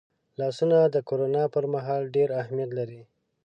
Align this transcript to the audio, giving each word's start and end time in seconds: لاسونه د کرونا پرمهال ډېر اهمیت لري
لاسونه 0.39 0.77
د 0.85 0.97
کرونا 1.09 1.43
پرمهال 1.53 2.03
ډېر 2.15 2.29
اهمیت 2.41 2.71
لري 2.79 3.01